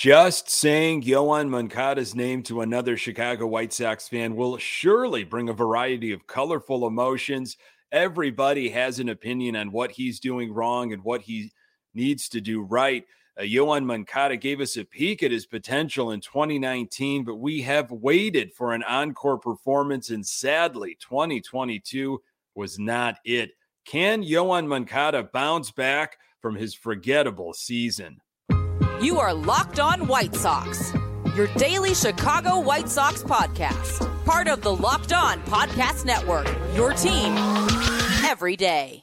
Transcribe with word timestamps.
Just 0.00 0.48
saying 0.48 1.02
Yoan 1.02 1.50
Moncada's 1.50 2.14
name 2.14 2.42
to 2.44 2.62
another 2.62 2.96
Chicago 2.96 3.46
White 3.46 3.70
Sox 3.70 4.08
fan 4.08 4.34
will 4.34 4.56
surely 4.56 5.24
bring 5.24 5.50
a 5.50 5.52
variety 5.52 6.10
of 6.10 6.26
colorful 6.26 6.86
emotions. 6.86 7.58
Everybody 7.92 8.70
has 8.70 8.98
an 8.98 9.10
opinion 9.10 9.56
on 9.56 9.72
what 9.72 9.90
he's 9.90 10.18
doing 10.18 10.54
wrong 10.54 10.94
and 10.94 11.04
what 11.04 11.20
he 11.20 11.52
needs 11.92 12.30
to 12.30 12.40
do 12.40 12.62
right. 12.62 13.04
Uh, 13.38 13.42
Yoan 13.42 13.84
Moncada 13.84 14.38
gave 14.38 14.62
us 14.62 14.78
a 14.78 14.86
peek 14.86 15.22
at 15.22 15.32
his 15.32 15.44
potential 15.44 16.12
in 16.12 16.22
2019, 16.22 17.22
but 17.22 17.34
we 17.34 17.60
have 17.60 17.90
waited 17.90 18.54
for 18.54 18.72
an 18.72 18.82
encore 18.84 19.36
performance, 19.36 20.08
and 20.08 20.26
sadly, 20.26 20.96
2022 21.02 22.22
was 22.54 22.78
not 22.78 23.18
it. 23.26 23.50
Can 23.84 24.24
Yoan 24.24 24.66
Moncada 24.66 25.24
bounce 25.24 25.70
back 25.70 26.16
from 26.40 26.54
his 26.54 26.72
forgettable 26.72 27.52
season? 27.52 28.18
You 29.00 29.18
are 29.18 29.32
Locked 29.32 29.80
On 29.80 30.06
White 30.06 30.34
Sox, 30.34 30.92
your 31.34 31.46
daily 31.56 31.94
Chicago 31.94 32.60
White 32.60 32.86
Sox 32.86 33.22
podcast, 33.22 34.06
part 34.26 34.46
of 34.46 34.60
the 34.60 34.76
Locked 34.76 35.14
On 35.14 35.40
Podcast 35.44 36.04
Network, 36.04 36.46
your 36.74 36.92
team 36.92 37.34
every 38.28 38.56
day. 38.56 39.02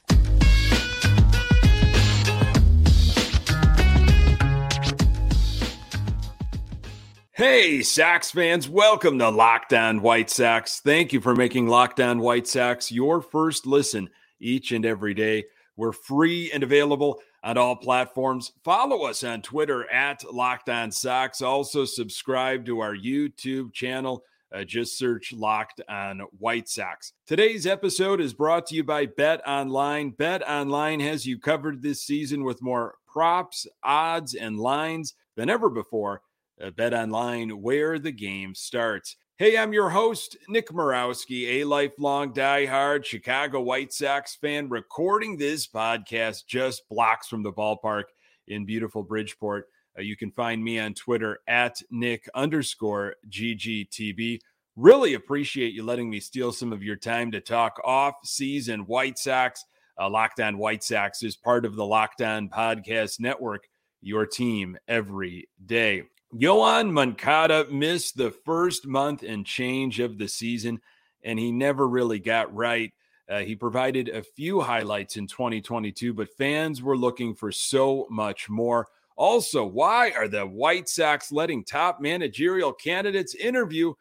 Hey, 7.32 7.82
Sox 7.82 8.30
fans, 8.30 8.68
welcome 8.68 9.18
to 9.18 9.30
Locked 9.30 9.72
On 9.72 10.00
White 10.00 10.30
Sox. 10.30 10.78
Thank 10.78 11.12
you 11.12 11.20
for 11.20 11.34
making 11.34 11.66
Locked 11.66 11.98
On 11.98 12.20
White 12.20 12.46
Sox 12.46 12.92
your 12.92 13.20
first 13.20 13.66
listen 13.66 14.10
each 14.38 14.70
and 14.70 14.86
every 14.86 15.14
day. 15.14 15.46
We're 15.76 15.90
free 15.90 16.52
and 16.52 16.62
available 16.62 17.20
on 17.42 17.56
all 17.56 17.76
platforms. 17.76 18.52
Follow 18.64 19.04
us 19.04 19.22
on 19.24 19.42
Twitter 19.42 19.90
at 19.90 20.24
Locked 20.32 20.68
On 20.68 20.90
Sox. 20.90 21.40
Also, 21.42 21.84
subscribe 21.84 22.66
to 22.66 22.80
our 22.80 22.94
YouTube 22.94 23.72
channel. 23.72 24.24
Uh, 24.50 24.64
just 24.64 24.96
search 24.96 25.32
Locked 25.32 25.82
On 25.88 26.20
White 26.38 26.68
Sox. 26.68 27.12
Today's 27.26 27.66
episode 27.66 28.20
is 28.20 28.32
brought 28.32 28.66
to 28.66 28.74
you 28.74 28.82
by 28.82 29.06
Bet 29.06 29.46
Online. 29.46 30.10
Bet 30.10 30.48
Online 30.48 31.00
has 31.00 31.26
you 31.26 31.38
covered 31.38 31.82
this 31.82 32.02
season 32.02 32.44
with 32.44 32.62
more 32.62 32.94
props, 33.06 33.66
odds, 33.82 34.34
and 34.34 34.58
lines 34.58 35.14
than 35.36 35.50
ever 35.50 35.68
before. 35.68 36.22
Uh, 36.60 36.70
Bet 36.70 36.94
Online, 36.94 37.62
where 37.62 37.98
the 37.98 38.10
game 38.10 38.54
starts. 38.54 39.16
Hey, 39.38 39.56
I'm 39.56 39.72
your 39.72 39.90
host, 39.90 40.36
Nick 40.48 40.70
Morawski, 40.70 41.60
a 41.60 41.64
lifelong 41.64 42.32
diehard 42.32 43.04
Chicago 43.04 43.60
White 43.60 43.92
Sox 43.92 44.34
fan, 44.34 44.68
recording 44.68 45.36
this 45.36 45.64
podcast 45.64 46.44
just 46.48 46.88
blocks 46.88 47.28
from 47.28 47.44
the 47.44 47.52
ballpark 47.52 48.06
in 48.48 48.66
beautiful 48.66 49.04
Bridgeport. 49.04 49.68
Uh, 49.96 50.02
you 50.02 50.16
can 50.16 50.32
find 50.32 50.64
me 50.64 50.80
on 50.80 50.92
Twitter 50.92 51.38
at 51.46 51.80
Nick 51.88 52.28
underscore 52.34 53.14
GGTB. 53.30 54.40
Really 54.74 55.14
appreciate 55.14 55.72
you 55.72 55.84
letting 55.84 56.10
me 56.10 56.18
steal 56.18 56.50
some 56.50 56.72
of 56.72 56.82
your 56.82 56.96
time 56.96 57.30
to 57.30 57.40
talk 57.40 57.80
off 57.84 58.14
season 58.24 58.86
White 58.86 59.18
Sox. 59.18 59.64
Uh, 60.00 60.10
Locked 60.10 60.40
On 60.40 60.58
White 60.58 60.82
Sox 60.82 61.22
is 61.22 61.36
part 61.36 61.64
of 61.64 61.76
the 61.76 61.86
Locked 61.86 62.22
On 62.22 62.48
Podcast 62.48 63.20
Network, 63.20 63.68
your 64.00 64.26
team 64.26 64.76
every 64.88 65.48
day. 65.64 66.02
Yoan 66.34 66.90
Moncada 66.90 67.66
missed 67.70 68.16
the 68.16 68.30
first 68.30 68.86
month 68.86 69.22
and 69.22 69.46
change 69.46 69.98
of 69.98 70.18
the 70.18 70.28
season, 70.28 70.80
and 71.22 71.38
he 71.38 71.50
never 71.50 71.88
really 71.88 72.18
got 72.18 72.54
right. 72.54 72.92
Uh, 73.28 73.40
he 73.40 73.56
provided 73.56 74.08
a 74.08 74.22
few 74.22 74.60
highlights 74.60 75.16
in 75.16 75.26
2022, 75.26 76.12
but 76.12 76.28
fans 76.36 76.82
were 76.82 76.96
looking 76.96 77.34
for 77.34 77.50
so 77.50 78.06
much 78.10 78.48
more. 78.48 78.86
Also, 79.16 79.64
why 79.64 80.10
are 80.10 80.28
the 80.28 80.46
White 80.46 80.88
Sox 80.88 81.32
letting 81.32 81.64
top 81.64 82.00
managerial 82.00 82.72
candidates 82.72 83.34
interview 83.34 83.92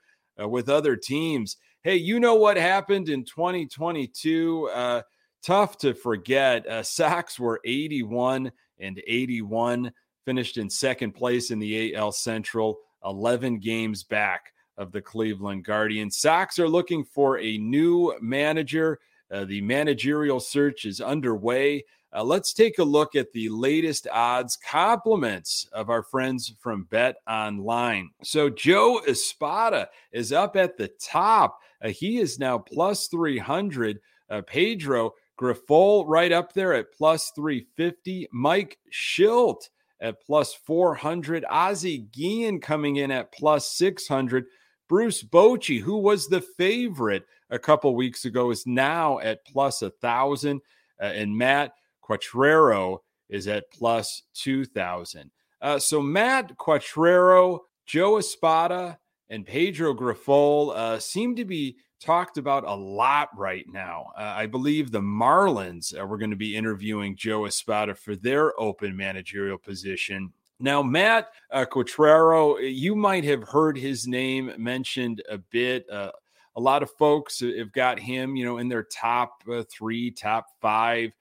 uh, 0.42 0.48
with 0.48 0.70
other 0.70 0.96
teams? 0.96 1.58
Hey, 1.82 1.96
you 1.96 2.20
know 2.20 2.36
what 2.36 2.58
happened 2.58 3.10
in 3.10 3.24
2022? 3.24 4.70
Uh, 4.74 5.02
tough 5.42 5.78
to 5.80 5.94
forget. 5.94 6.68
Uh, 6.68 6.84
Sox 6.84 7.40
were 7.40 7.62
81 7.64 8.52
and 8.80 9.02
81 9.08 9.92
finished 10.28 10.58
in 10.58 10.70
second 10.70 11.14
place 11.14 11.52
in 11.52 11.58
the 11.58 11.96
AL 11.96 12.12
Central, 12.12 12.80
11 13.06 13.60
games 13.60 14.04
back 14.04 14.52
of 14.78 14.92
the 14.92 15.02
Cleveland 15.02 15.64
Guardians. 15.64 16.18
Sox 16.18 16.60
are 16.60 16.68
looking 16.68 17.06
for 17.06 17.40
a 17.40 17.58
new 17.60 18.14
manager. 18.20 19.00
Uh, 19.32 19.46
the 19.46 19.62
managerial 19.62 20.42
search 20.42 20.84
is 20.84 21.00
underway. 21.00 21.82
Uh, 22.14 22.26
let's 22.26 22.52
take 22.52 22.78
a 22.78 22.84
look 22.84 23.16
at 23.16 23.32
the 23.32 23.48
latest 23.48 24.06
odds 24.12 24.58
compliments 24.58 25.66
of 25.72 25.90
our 25.90 26.04
friends 26.04 26.54
from 26.60 26.84
Bet 26.92 27.16
Online. 27.26 28.10
So, 28.22 28.50
Joe 28.50 29.00
Espada 29.08 29.88
is 30.12 30.34
up 30.34 30.58
at 30.58 30.76
the 30.76 30.90
top. 31.02 31.58
Uh, 31.82 31.88
he 31.88 32.18
is 32.18 32.38
now 32.38 32.58
plus 32.58 33.08
300. 33.08 34.02
Uh, 34.30 34.42
Pedro 34.46 35.14
Grifol 35.40 36.04
right 36.06 36.34
up 36.34 36.52
there 36.52 36.74
at 36.74 36.92
plus 36.92 37.32
350. 37.34 38.28
Mike 38.34 38.78
Shildt 38.92 39.70
at 40.00 40.22
plus 40.22 40.54
400. 40.54 41.46
Ozzie 41.50 42.08
Guillen 42.12 42.60
coming 42.60 42.98
in 42.98 43.12
at 43.12 43.32
plus 43.32 43.72
600. 43.74 44.46
Bruce 44.88 45.24
Bochy, 45.24 45.82
who 45.82 45.98
was 45.98 46.28
the 46.28 46.42
favorite 46.42 47.26
a 47.50 47.60
couple 47.60 47.96
weeks 47.96 48.26
ago, 48.26 48.52
is 48.52 48.66
now 48.66 49.20
at 49.20 49.46
plus 49.46 49.82
1,000. 49.82 50.62
Uh, 51.00 51.04
and 51.06 51.38
Matt 51.38 51.74
Quatraro 52.04 53.00
is 53.30 53.48
at 53.48 53.70
plus 53.72 54.24
2,000. 54.36 55.32
Uh, 55.62 55.80
so 55.80 56.02
Matt 56.02 56.58
Quatraro, 56.58 57.60
Joe 57.86 58.18
Espada, 58.18 59.00
and 59.30 59.46
Pedro 59.46 59.94
Grifol 59.94 60.76
uh, 60.76 61.00
seem 61.00 61.36
to 61.36 61.46
be 61.46 61.78
talked 62.00 62.38
about 62.38 62.64
a 62.64 62.74
lot 62.74 63.30
right 63.38 63.66
now. 63.72 64.12
Uh, 64.18 64.34
I 64.36 64.46
believe 64.46 64.92
the 64.92 65.02
Marlins 65.02 66.00
uh, 66.00 66.06
were 66.06 66.18
going 66.18 66.32
to 66.32 66.38
be 66.38 66.56
interviewing 66.56 67.16
Joe 67.16 67.46
Espada 67.46 67.96
for 67.96 68.16
their 68.16 68.60
open 68.60 68.96
managerial 68.96 69.58
position. 69.58 70.32
Now, 70.60 70.82
Matt 70.82 71.30
uh, 71.52 71.66
Quatraro, 71.66 72.58
you 72.62 72.96
might 72.96 73.24
have 73.26 73.44
heard 73.44 73.78
his 73.78 74.08
name 74.08 74.52
mentioned 74.58 75.22
a 75.30 75.38
bit. 75.38 75.90
Uh, 75.90 76.12
a 76.56 76.62
lot 76.62 76.82
of 76.82 76.90
folks 76.92 77.42
have 77.42 77.72
got 77.72 78.00
him, 78.00 78.36
you 78.36 78.44
know, 78.44 78.58
in 78.58 78.68
their 78.68 78.84
top 78.84 79.44
uh, 79.52 79.64
three, 79.70 80.10
top 80.10 80.48
five 80.60 81.12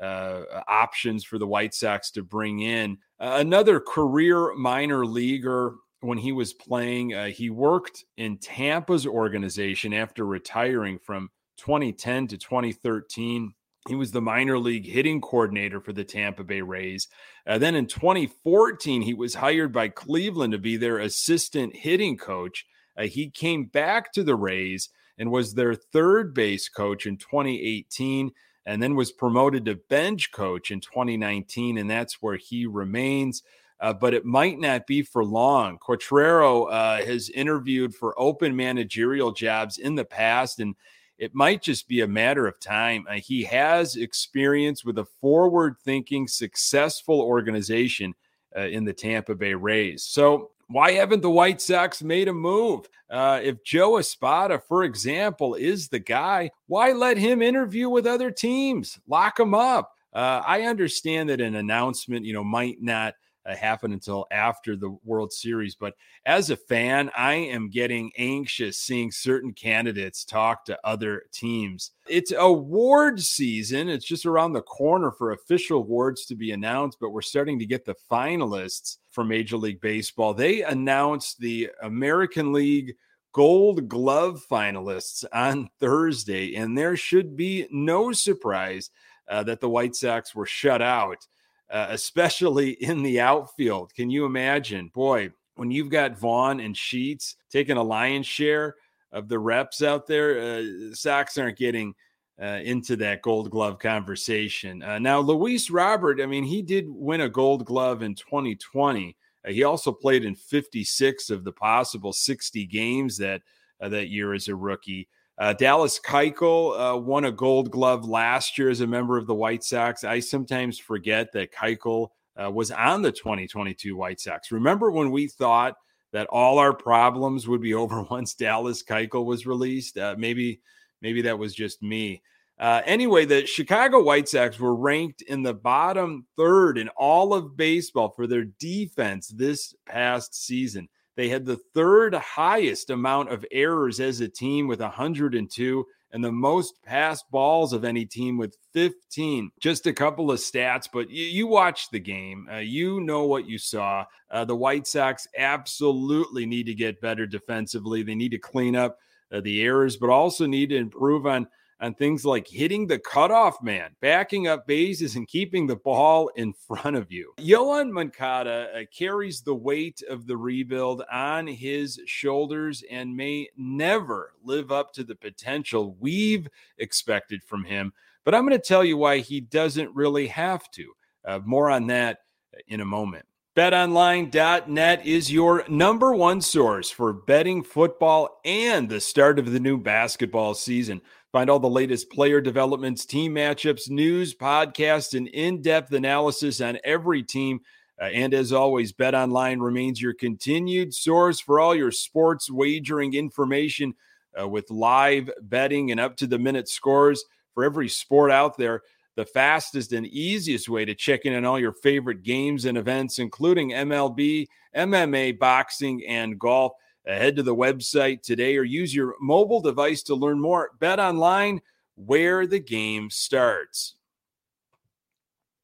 uh, 0.00 0.42
options 0.66 1.24
for 1.24 1.38
the 1.38 1.46
White 1.46 1.74
Sox 1.74 2.10
to 2.12 2.22
bring 2.22 2.60
in. 2.60 2.98
another 3.18 3.80
career 3.80 4.54
minor 4.54 5.04
leaguer 5.04 5.76
when 6.06 6.18
he 6.18 6.32
was 6.32 6.52
playing. 6.52 7.14
Uh, 7.14 7.26
he 7.26 7.50
worked 7.50 8.04
in 8.16 8.38
Tampa's 8.38 9.06
organization 9.06 9.92
after 9.92 10.24
retiring 10.24 10.98
from 10.98 11.30
2010 11.58 12.28
to 12.28 12.38
2013. 12.38 13.52
He 13.88 13.94
was 13.94 14.10
the 14.10 14.20
minor 14.20 14.58
league 14.58 14.86
hitting 14.86 15.20
coordinator 15.20 15.80
for 15.80 15.92
the 15.92 16.04
Tampa 16.04 16.44
Bay 16.44 16.60
Rays. 16.60 17.08
Uh, 17.46 17.58
then 17.58 17.74
in 17.74 17.86
2014, 17.86 19.02
he 19.02 19.14
was 19.14 19.34
hired 19.34 19.72
by 19.72 19.88
Cleveland 19.88 20.52
to 20.52 20.58
be 20.58 20.76
their 20.76 20.98
assistant 20.98 21.76
hitting 21.76 22.16
coach. 22.16 22.66
Uh, 22.96 23.04
he 23.04 23.30
came 23.30 23.66
back 23.66 24.12
to 24.12 24.24
the 24.24 24.34
Rays 24.34 24.88
and 25.18 25.30
was 25.30 25.54
their 25.54 25.74
third 25.74 26.34
base 26.34 26.68
coach 26.68 27.06
in 27.06 27.16
2018 27.16 28.32
and 28.64 28.82
then 28.82 28.96
was 28.96 29.12
promoted 29.12 29.64
to 29.64 29.76
bench 29.88 30.32
coach 30.32 30.70
in 30.70 30.80
2019 30.80 31.78
and 31.78 31.88
that's 31.88 32.20
where 32.20 32.36
he 32.36 32.66
remains 32.66 33.42
uh, 33.80 33.92
but 33.92 34.14
it 34.14 34.24
might 34.24 34.58
not 34.58 34.86
be 34.86 35.02
for 35.02 35.24
long. 35.24 35.78
Quatraro 35.78 36.70
uh, 36.70 37.04
has 37.04 37.28
interviewed 37.30 37.94
for 37.94 38.18
open 38.18 38.56
managerial 38.56 39.32
jobs 39.32 39.78
in 39.78 39.94
the 39.94 40.04
past, 40.04 40.60
and 40.60 40.74
it 41.18 41.34
might 41.34 41.62
just 41.62 41.88
be 41.88 42.00
a 42.00 42.08
matter 42.08 42.46
of 42.46 42.58
time. 42.58 43.06
Uh, 43.08 43.14
he 43.14 43.44
has 43.44 43.96
experience 43.96 44.84
with 44.84 44.98
a 44.98 45.06
forward 45.20 45.76
thinking, 45.84 46.26
successful 46.26 47.20
organization 47.20 48.14
uh, 48.56 48.62
in 48.62 48.84
the 48.84 48.92
Tampa 48.92 49.34
Bay 49.34 49.54
Rays. 49.54 50.04
So, 50.04 50.50
why 50.68 50.92
haven't 50.92 51.20
the 51.20 51.30
White 51.30 51.60
Sox 51.60 52.02
made 52.02 52.26
a 52.26 52.32
move? 52.32 52.88
Uh, 53.08 53.38
if 53.40 53.62
Joe 53.62 53.98
Espada, 53.98 54.58
for 54.58 54.82
example, 54.82 55.54
is 55.54 55.88
the 55.88 56.00
guy, 56.00 56.50
why 56.66 56.90
let 56.90 57.18
him 57.18 57.40
interview 57.40 57.88
with 57.88 58.04
other 58.04 58.32
teams? 58.32 58.98
Lock 59.06 59.38
him 59.38 59.54
up. 59.54 59.92
Uh, 60.12 60.42
I 60.44 60.62
understand 60.62 61.28
that 61.28 61.40
an 61.40 61.54
announcement, 61.54 62.24
you 62.24 62.32
know, 62.32 62.42
might 62.42 62.82
not 62.82 63.14
happen 63.54 63.92
until 63.92 64.26
after 64.30 64.76
the 64.76 64.96
World 65.04 65.32
Series. 65.32 65.74
But 65.74 65.94
as 66.24 66.50
a 66.50 66.56
fan, 66.56 67.10
I 67.16 67.34
am 67.34 67.70
getting 67.70 68.10
anxious 68.18 68.78
seeing 68.78 69.10
certain 69.10 69.52
candidates 69.52 70.24
talk 70.24 70.64
to 70.64 70.78
other 70.84 71.24
teams. 71.32 71.92
It's 72.08 72.32
award 72.32 73.20
season, 73.20 73.88
it's 73.88 74.04
just 74.04 74.26
around 74.26 74.52
the 74.52 74.62
corner 74.62 75.12
for 75.12 75.32
official 75.32 75.78
awards 75.78 76.26
to 76.26 76.34
be 76.34 76.52
announced, 76.52 76.98
but 77.00 77.10
we're 77.10 77.22
starting 77.22 77.58
to 77.58 77.66
get 77.66 77.84
the 77.84 77.96
finalists 78.10 78.98
for 79.10 79.24
Major 79.24 79.56
League 79.56 79.80
Baseball. 79.80 80.34
They 80.34 80.62
announced 80.62 81.38
the 81.38 81.70
American 81.82 82.52
League 82.52 82.94
gold 83.32 83.86
glove 83.86 84.42
finalists 84.50 85.24
on 85.32 85.68
Thursday, 85.78 86.54
and 86.54 86.76
there 86.76 86.96
should 86.96 87.36
be 87.36 87.66
no 87.70 88.10
surprise 88.12 88.90
uh, 89.28 89.42
that 89.42 89.60
the 89.60 89.68
White 89.68 89.94
Sox 89.94 90.34
were 90.34 90.46
shut 90.46 90.80
out 90.80 91.26
uh, 91.70 91.88
especially 91.90 92.70
in 92.70 93.02
the 93.02 93.20
outfield. 93.20 93.94
Can 93.94 94.10
you 94.10 94.24
imagine? 94.24 94.90
Boy, 94.94 95.30
when 95.56 95.70
you've 95.70 95.90
got 95.90 96.18
Vaughn 96.18 96.60
and 96.60 96.76
Sheets 96.76 97.36
taking 97.50 97.76
a 97.76 97.82
lion's 97.82 98.26
share 98.26 98.76
of 99.12 99.28
the 99.28 99.38
reps 99.38 99.82
out 99.82 100.06
there, 100.06 100.58
uh, 100.58 100.94
Sox 100.94 101.38
aren't 101.38 101.58
getting 101.58 101.94
uh, 102.40 102.60
into 102.62 102.96
that 102.96 103.22
gold 103.22 103.50
glove 103.50 103.78
conversation. 103.78 104.82
Uh, 104.82 104.98
now, 104.98 105.18
Luis 105.18 105.70
Robert, 105.70 106.20
I 106.20 106.26
mean, 106.26 106.44
he 106.44 106.62
did 106.62 106.86
win 106.88 107.22
a 107.22 107.28
gold 107.28 107.64
glove 107.64 108.02
in 108.02 108.14
2020. 108.14 109.16
Uh, 109.46 109.50
he 109.50 109.64
also 109.64 109.92
played 109.92 110.24
in 110.24 110.34
56 110.34 111.30
of 111.30 111.44
the 111.44 111.52
possible 111.52 112.12
60 112.12 112.66
games 112.66 113.16
that 113.18 113.42
uh, 113.80 113.88
that 113.88 114.08
year 114.08 114.34
as 114.34 114.48
a 114.48 114.56
rookie. 114.56 115.08
Uh, 115.38 115.52
Dallas 115.52 116.00
Keuchel 116.00 116.94
uh, 116.94 116.96
won 116.96 117.26
a 117.26 117.32
Gold 117.32 117.70
Glove 117.70 118.08
last 118.08 118.56
year 118.56 118.70
as 118.70 118.80
a 118.80 118.86
member 118.86 119.18
of 119.18 119.26
the 119.26 119.34
White 119.34 119.62
Sox. 119.62 120.02
I 120.02 120.20
sometimes 120.20 120.78
forget 120.78 121.32
that 121.32 121.52
Keuchel 121.52 122.08
uh, 122.42 122.50
was 122.50 122.70
on 122.70 123.02
the 123.02 123.12
2022 123.12 123.96
White 123.96 124.20
Sox. 124.20 124.50
Remember 124.50 124.90
when 124.90 125.10
we 125.10 125.28
thought 125.28 125.74
that 126.12 126.26
all 126.28 126.58
our 126.58 126.72
problems 126.72 127.46
would 127.46 127.60
be 127.60 127.74
over 127.82 128.02
once 128.02 128.34
Dallas 128.34 128.82
Keuchel 128.82 129.26
was 129.26 129.46
released? 129.46 129.98
Uh, 129.98 130.14
maybe, 130.18 130.60
maybe 131.02 131.22
that 131.22 131.38
was 131.38 131.54
just 131.54 131.82
me. 131.82 132.22
Uh, 132.58 132.80
anyway, 132.86 133.26
the 133.26 133.46
Chicago 133.46 134.02
White 134.02 134.28
Sox 134.30 134.58
were 134.58 134.74
ranked 134.74 135.20
in 135.20 135.42
the 135.42 135.52
bottom 135.52 136.26
third 136.38 136.78
in 136.78 136.88
all 136.96 137.34
of 137.34 137.54
baseball 137.54 138.08
for 138.08 138.26
their 138.26 138.44
defense 138.44 139.28
this 139.28 139.74
past 139.84 140.34
season. 140.34 140.88
They 141.16 141.28
had 141.28 141.44
the 141.44 141.58
third 141.74 142.14
highest 142.14 142.90
amount 142.90 143.32
of 143.32 143.44
errors 143.50 144.00
as 144.00 144.20
a 144.20 144.28
team 144.28 144.68
with 144.68 144.80
102 144.80 145.86
and 146.12 146.24
the 146.24 146.32
most 146.32 146.82
passed 146.84 147.30
balls 147.30 147.72
of 147.72 147.84
any 147.84 148.04
team 148.04 148.38
with 148.38 148.56
15. 148.72 149.50
Just 149.60 149.86
a 149.86 149.92
couple 149.92 150.30
of 150.30 150.38
stats, 150.38 150.88
but 150.92 151.10
you, 151.10 151.24
you 151.24 151.46
watched 151.46 151.90
the 151.90 152.00
game. 152.00 152.48
Uh, 152.52 152.58
you 152.58 153.00
know 153.00 153.24
what 153.24 153.48
you 153.48 153.58
saw. 153.58 154.04
Uh, 154.30 154.44
the 154.44 154.56
White 154.56 154.86
Sox 154.86 155.26
absolutely 155.36 156.46
need 156.46 156.66
to 156.66 156.74
get 156.74 157.00
better 157.00 157.26
defensively. 157.26 158.02
They 158.02 158.14
need 158.14 158.30
to 158.30 158.38
clean 158.38 158.76
up 158.76 158.98
uh, 159.32 159.40
the 159.40 159.62
errors, 159.62 159.96
but 159.96 160.10
also 160.10 160.46
need 160.46 160.70
to 160.70 160.76
improve 160.76 161.26
on 161.26 161.48
on 161.80 161.94
things 161.94 162.24
like 162.24 162.48
hitting 162.48 162.86
the 162.86 162.98
cutoff 162.98 163.62
man, 163.62 163.90
backing 164.00 164.46
up 164.46 164.66
bases, 164.66 165.16
and 165.16 165.28
keeping 165.28 165.66
the 165.66 165.76
ball 165.76 166.28
in 166.36 166.52
front 166.66 166.96
of 166.96 167.10
you. 167.12 167.32
Yoan 167.38 167.90
Moncada 167.90 168.68
uh, 168.74 168.80
carries 168.96 169.42
the 169.42 169.54
weight 169.54 170.02
of 170.08 170.26
the 170.26 170.36
rebuild 170.36 171.02
on 171.12 171.46
his 171.46 172.00
shoulders 172.06 172.82
and 172.90 173.16
may 173.16 173.48
never 173.56 174.32
live 174.42 174.72
up 174.72 174.92
to 174.92 175.04
the 175.04 175.14
potential 175.16 175.96
we've 176.00 176.48
expected 176.78 177.42
from 177.42 177.64
him. 177.64 177.92
But 178.24 178.34
I'm 178.34 178.46
going 178.46 178.58
to 178.58 178.66
tell 178.66 178.84
you 178.84 178.96
why 178.96 179.18
he 179.18 179.40
doesn't 179.40 179.94
really 179.94 180.26
have 180.28 180.70
to. 180.72 180.92
Uh, 181.24 181.40
more 181.44 181.70
on 181.70 181.86
that 181.88 182.20
in 182.68 182.80
a 182.80 182.84
moment. 182.84 183.26
BetOnline.net 183.56 185.06
is 185.06 185.32
your 185.32 185.64
number 185.66 186.14
one 186.14 186.42
source 186.42 186.90
for 186.90 187.14
betting 187.14 187.62
football 187.62 188.40
and 188.44 188.86
the 188.86 189.00
start 189.00 189.38
of 189.38 189.50
the 189.50 189.58
new 189.58 189.78
basketball 189.78 190.52
season. 190.52 191.00
Find 191.36 191.50
all 191.50 191.58
the 191.58 191.68
latest 191.68 192.08
player 192.08 192.40
developments, 192.40 193.04
team 193.04 193.34
matchups, 193.34 193.90
news, 193.90 194.34
podcasts, 194.34 195.14
and 195.14 195.28
in 195.28 195.60
depth 195.60 195.92
analysis 195.92 196.62
on 196.62 196.78
every 196.82 197.22
team. 197.22 197.60
Uh, 198.00 198.04
and 198.06 198.32
as 198.32 198.54
always, 198.54 198.92
Bet 198.92 199.14
Online 199.14 199.60
remains 199.60 200.00
your 200.00 200.14
continued 200.14 200.94
source 200.94 201.38
for 201.38 201.60
all 201.60 201.74
your 201.74 201.90
sports 201.90 202.50
wagering 202.50 203.12
information 203.12 203.92
uh, 204.40 204.48
with 204.48 204.70
live 204.70 205.30
betting 205.42 205.90
and 205.90 206.00
up 206.00 206.16
to 206.16 206.26
the 206.26 206.38
minute 206.38 206.70
scores 206.70 207.22
for 207.52 207.64
every 207.64 207.90
sport 207.90 208.30
out 208.30 208.56
there. 208.56 208.80
The 209.16 209.26
fastest 209.26 209.92
and 209.92 210.06
easiest 210.06 210.70
way 210.70 210.86
to 210.86 210.94
check 210.94 211.26
in 211.26 211.34
on 211.34 211.44
all 211.44 211.60
your 211.60 211.74
favorite 211.74 212.22
games 212.22 212.64
and 212.64 212.78
events, 212.78 213.18
including 213.18 213.72
MLB, 213.72 214.46
MMA, 214.74 215.38
boxing, 215.38 216.02
and 216.08 216.38
golf. 216.38 216.72
Head 217.06 217.36
to 217.36 217.42
the 217.42 217.54
website 217.54 218.22
today 218.22 218.56
or 218.56 218.64
use 218.64 218.94
your 218.94 219.14
mobile 219.20 219.60
device 219.60 220.02
to 220.04 220.14
learn 220.14 220.40
more. 220.40 220.70
Bet 220.80 220.98
online 220.98 221.60
where 221.94 222.46
the 222.46 222.58
game 222.58 223.10
starts. 223.10 223.94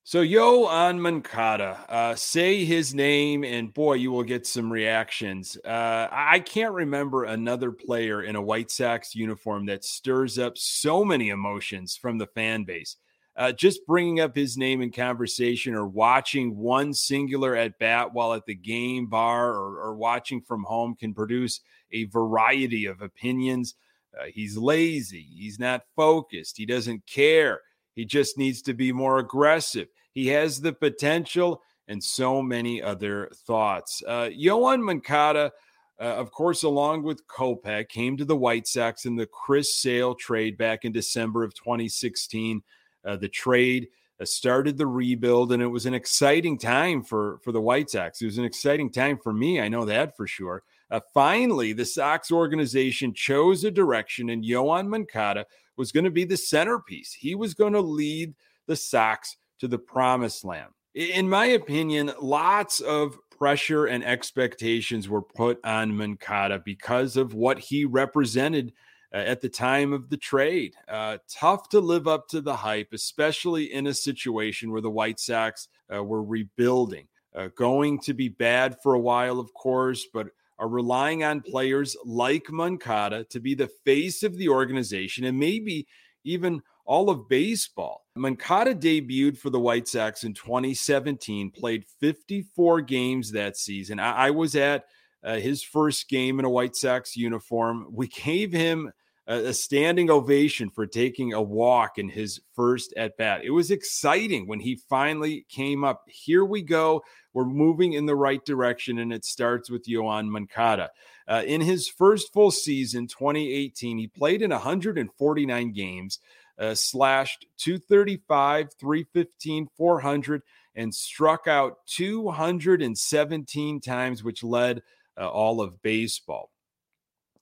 So, 0.05 0.23
Yoan 0.23 0.99
Moncada, 0.99 1.87
uh, 1.89 2.15
say 2.17 2.65
his 2.65 2.93
name, 2.93 3.45
and 3.45 3.73
boy, 3.73 3.95
you 3.95 4.11
will 4.11 4.25
get 4.25 4.47
some 4.47 4.71
reactions. 4.71 5.57
Uh, 5.65 6.09
I 6.11 6.41
can't 6.41 6.75
remember 6.75 7.25
another 7.25 7.71
player 7.71 8.23
in 8.23 8.37
a 8.37 8.43
White 8.43 8.71
Sox 8.71 9.15
uniform 9.15 9.67
that 9.67 9.85
stirs 9.85 10.39
up 10.39 10.59
so 10.59 11.05
many 11.05 11.31
emotions 11.31 11.97
from 11.97 12.19
the 12.19 12.27
fan 12.27 12.65
base 12.65 12.97
uh, 13.37 13.53
just 13.53 13.87
bringing 13.87 14.21
up 14.21 14.37
his 14.37 14.57
name 14.57 14.83
in 14.83 14.91
conversation 14.91 15.75
or 15.75 15.87
watching 15.87 16.57
one 16.57 16.93
singular 16.93 17.57
at 17.57 17.79
bat 17.79 18.13
while 18.13 18.35
at 18.35 18.45
the 18.47 18.55
game 18.55 19.07
bar 19.07 19.51
or, 19.51 19.79
or 19.81 19.95
watching 19.95 20.41
from 20.43 20.65
home 20.65 20.95
can 20.95 21.15
produce 21.15 21.61
a 21.93 22.05
variety 22.05 22.87
of 22.87 23.01
opinions. 23.01 23.75
Uh, 24.19 24.27
he's 24.27 24.57
lazy. 24.57 25.27
He's 25.35 25.59
not 25.59 25.83
focused. 25.97 26.59
He 26.59 26.67
doesn't 26.67 27.07
care. 27.07 27.61
He 27.95 28.05
just 28.05 28.37
needs 28.37 28.61
to 28.63 28.75
be 28.75 28.93
more 28.93 29.19
aggressive. 29.19 29.89
He 30.13 30.29
has 30.29 30.61
the 30.61 30.73
potential 30.73 31.63
and 31.89 32.03
so 32.03 32.43
many 32.43 32.83
other 32.83 33.31
thoughts. 33.47 34.03
Uh, 34.07 34.29
Yoan 34.29 34.83
Moncada, 34.83 35.53
uh, 36.01 36.05
of 36.05 36.31
course, 36.31 36.63
along 36.63 37.03
with 37.03 37.27
Kopech, 37.27 37.89
came 37.89 38.17
to 38.17 38.25
the 38.25 38.37
White 38.37 38.67
Sox 38.67 39.05
in 39.05 39.17
the 39.17 39.27
Chris 39.27 39.77
Sale 39.77 40.15
trade 40.17 40.57
back 40.57 40.85
in 40.85 40.93
December 40.93 41.45
of 41.45 41.55
2016. 41.55 42.63
Uh, 43.05 43.17
the 43.17 43.29
trade 43.29 43.89
uh, 44.21 44.25
started 44.25 44.77
the 44.77 44.87
rebuild, 44.87 45.53
and 45.53 45.63
it 45.63 45.67
was 45.67 45.87
an 45.87 45.95
exciting 45.95 46.59
time 46.59 47.03
for 47.03 47.39
for 47.43 47.53
the 47.53 47.61
White 47.61 47.91
Sox. 47.91 48.21
It 48.21 48.27
was 48.27 48.39
an 48.39 48.45
exciting 48.45 48.91
time 48.91 49.19
for 49.19 49.33
me. 49.33 49.61
I 49.61 49.69
know 49.69 49.85
that 49.85 50.17
for 50.17 50.27
sure. 50.27 50.63
Uh, 50.91 51.01
finally, 51.15 51.73
the 51.73 51.87
Sox 51.87 52.31
organization 52.31 53.15
chose 53.15 53.65
a 53.65 53.71
direction, 53.71 54.31
and 54.31 54.45
Yoan 54.45 54.89
Moncada 54.89 55.47
was 55.77 55.91
going 55.91 56.05
to 56.05 56.11
be 56.11 56.25
the 56.25 56.37
centerpiece. 56.37 57.15
He 57.15 57.35
was 57.35 57.55
going 57.55 57.73
to 57.73 57.81
lead 57.81 58.35
the 58.67 58.77
Sox 58.77 59.37
to 59.61 59.69
the 59.69 59.79
promised 59.79 60.45
land. 60.45 60.69
In 60.95 61.29
my 61.29 61.47
opinion, 61.47 62.13
lots 62.21 62.81
of 62.81 63.19
pressure 63.31 63.87
and 63.87 64.05
expectations 64.05 65.09
were 65.09 65.23
put 65.23 65.59
on 65.65 65.97
Moncada 65.97 66.61
because 66.65 67.17
of 67.17 67.35
what 67.35 67.59
he 67.59 67.85
represented 67.85 68.73
at 69.13 69.41
the 69.41 69.49
time 69.49 69.93
of 69.93 70.09
the 70.09 70.17
trade. 70.17 70.75
Uh, 70.89 71.19
tough 71.29 71.69
to 71.71 71.81
live 71.81 72.09
up 72.09 72.29
to 72.29 72.41
the 72.41 72.57
hype, 72.57 72.89
especially 72.93 73.73
in 73.73 73.87
a 73.87 73.95
situation 73.95 74.71
where 74.71 74.81
the 74.81 74.91
White 74.91 75.21
Sox 75.21 75.69
uh, 75.95 76.03
were 76.03 76.23
rebuilding. 76.23 77.07
Uh, 77.35 77.49
going 77.57 77.99
to 77.99 78.15
be 78.15 78.29
bad 78.29 78.77
for 78.83 78.95
a 78.95 79.01
while, 79.01 79.39
of 79.39 79.53
course, 79.55 80.07
but 80.13 80.29
are 80.59 80.69
relying 80.69 81.25
on 81.25 81.41
players 81.41 81.97
like 82.05 82.51
Moncada 82.51 83.25
to 83.25 83.41
be 83.41 83.55
the 83.55 83.71
face 83.85 84.23
of 84.23 84.37
the 84.37 84.49
organization 84.49 85.25
and 85.25 85.39
maybe 85.39 85.87
even 86.25 86.63
all 86.85 87.11
of 87.11 87.29
baseball. 87.29 88.05
Moncada 88.15 88.75
debuted 88.75 89.39
for 89.39 89.51
the 89.51 89.61
White 89.61 89.89
Sox 89.89 90.25
in 90.25 90.35
2017, 90.35 91.51
played 91.51 91.85
54 92.01 92.81
games 92.83 93.33
that 93.33 93.57
season. 93.57 93.99
I, 93.99 94.27
I 94.27 94.31
was 94.31 94.55
at 94.55 94.85
uh, 95.25 95.37
his 95.37 95.63
first 95.63 96.09
game 96.09 96.39
in 96.39 96.45
a 96.45 96.51
White 96.51 96.77
Sox 96.77 97.17
uniform. 97.17 97.87
We 97.91 98.09
gave 98.09 98.53
him 98.53 98.93
a 99.27 99.55
standing 99.55 100.11
ovation 100.11 100.69
for 100.69 100.87
taking 100.87 101.33
a 101.33 101.41
walk 101.41 101.97
in 101.97 102.09
his 102.09 102.41
first 102.55 102.93
at 102.97 103.17
bat. 103.17 103.43
It 103.45 103.51
was 103.51 103.71
exciting 103.71 104.49
when 104.49 104.61
he 104.61 104.81
finally 104.89 105.47
came 105.49 105.85
up. 105.85 106.03
Here 106.09 106.45
we 106.45 106.63
go. 106.63 107.05
We're 107.33 107.45
moving 107.45 107.93
in 107.93 108.07
the 108.07 108.17
right 108.17 108.45
direction, 108.45 108.99
and 108.99 109.13
it 109.13 109.25
starts 109.25 109.71
with 109.71 109.87
Yoan 109.87 110.29
Moncada. 110.29 110.91
Uh, 111.29 111.43
in 111.47 111.61
his 111.61 111.89
first 111.89 112.33
full 112.33 112.51
season, 112.51 113.07
2018, 113.07 113.97
he 113.97 114.09
played 114.09 114.43
in 114.43 114.51
149 114.51 115.73
games, 115.73 116.19
uh, 116.59 116.75
slashed 116.75 117.47
235, 117.59 118.71
315, 118.79 119.69
400, 119.77 120.43
and 120.75 120.95
struck 120.95 121.47
out 121.47 121.79
217 121.87 123.81
times, 123.81 124.25
which 124.25 124.43
led 124.43 124.83
uh, 125.19 125.29
all 125.29 125.61
of 125.61 125.81
baseball. 125.83 126.52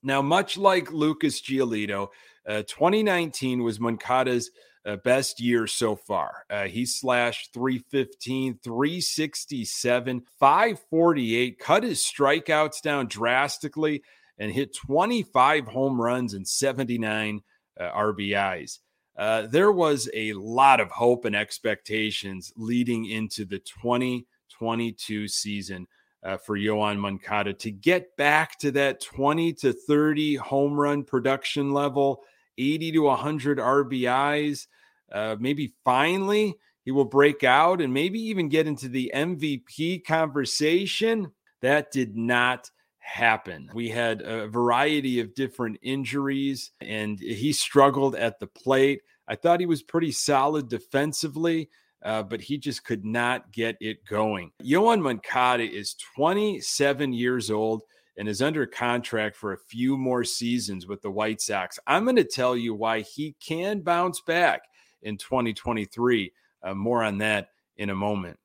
Now, 0.03 0.21
much 0.21 0.57
like 0.57 0.91
Lucas 0.91 1.41
Giolito, 1.41 2.09
uh, 2.47 2.63
2019 2.63 3.63
was 3.63 3.79
Moncada's 3.79 4.49
uh, 4.85 4.95
best 4.97 5.39
year 5.39 5.67
so 5.67 5.95
far. 5.95 6.45
Uh, 6.49 6.63
he 6.63 6.85
slashed 6.85 7.53
315, 7.53 8.59
367, 8.63 10.23
548, 10.39 11.59
cut 11.59 11.83
his 11.83 11.99
strikeouts 11.99 12.81
down 12.81 13.07
drastically, 13.07 14.01
and 14.37 14.51
hit 14.51 14.75
25 14.75 15.67
home 15.67 16.01
runs 16.01 16.33
and 16.33 16.47
79 16.47 17.41
uh, 17.79 17.91
RBIs. 17.91 18.79
Uh, 19.15 19.45
there 19.45 19.71
was 19.71 20.09
a 20.15 20.33
lot 20.33 20.79
of 20.79 20.89
hope 20.89 21.25
and 21.25 21.35
expectations 21.35 22.51
leading 22.55 23.05
into 23.05 23.45
the 23.45 23.59
2022 23.59 25.27
season 25.27 25.87
uh, 26.23 26.37
for 26.37 26.57
Yoan 26.57 26.97
Moncada 26.97 27.53
to 27.53 27.71
get 27.71 28.15
back 28.15 28.57
to 28.59 28.71
that 28.71 29.01
20 29.01 29.53
to 29.53 29.73
30 29.73 30.35
home 30.35 30.73
run 30.79 31.03
production 31.03 31.73
level, 31.73 32.23
80 32.57 32.91
to 32.93 32.99
100 32.99 33.57
RBIs, 33.57 34.67
uh, 35.11 35.35
maybe 35.39 35.73
finally 35.83 36.55
he 36.83 36.91
will 36.91 37.05
break 37.05 37.43
out 37.43 37.81
and 37.81 37.93
maybe 37.93 38.19
even 38.19 38.49
get 38.49 38.67
into 38.67 38.87
the 38.87 39.11
MVP 39.13 40.05
conversation. 40.05 41.31
That 41.61 41.91
did 41.91 42.15
not 42.15 42.71
happen. 42.99 43.69
We 43.73 43.89
had 43.89 44.21
a 44.21 44.47
variety 44.47 45.19
of 45.19 45.35
different 45.35 45.79
injuries, 45.81 46.71
and 46.81 47.19
he 47.19 47.53
struggled 47.53 48.15
at 48.15 48.39
the 48.39 48.47
plate. 48.47 49.01
I 49.27 49.35
thought 49.35 49.59
he 49.59 49.65
was 49.65 49.83
pretty 49.83 50.11
solid 50.11 50.69
defensively. 50.69 51.69
Uh, 52.03 52.23
but 52.23 52.41
he 52.41 52.57
just 52.57 52.83
could 52.83 53.05
not 53.05 53.51
get 53.51 53.77
it 53.79 54.03
going. 54.05 54.51
Yoan 54.63 55.01
Moncada 55.01 55.63
is 55.63 55.95
27 56.15 57.13
years 57.13 57.51
old 57.51 57.83
and 58.17 58.27
is 58.27 58.41
under 58.41 58.65
contract 58.65 59.35
for 59.35 59.53
a 59.53 59.57
few 59.57 59.97
more 59.97 60.23
seasons 60.23 60.87
with 60.87 61.01
the 61.01 61.11
White 61.11 61.41
Sox. 61.41 61.79
I'm 61.87 62.03
going 62.03 62.15
to 62.17 62.23
tell 62.23 62.57
you 62.57 62.73
why 62.73 63.01
he 63.01 63.35
can 63.39 63.81
bounce 63.81 64.21
back 64.21 64.63
in 65.03 65.17
2023. 65.17 66.31
Uh, 66.63 66.73
more 66.73 67.03
on 67.03 67.17
that 67.19 67.49
in 67.77 67.89
a 67.89 67.95
moment. 67.95 68.37